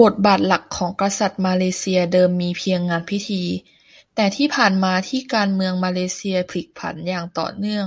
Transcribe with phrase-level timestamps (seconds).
[0.00, 3.44] บทบาทหลักของกษัตริย์มาเลเซียเดิมมีเพียงงานพิธี
[4.14, 6.94] แต่ที่ผ่านมาที่การเมืองมาเลเซียผลิกผัน
[7.38, 7.86] ต่อเนื่อง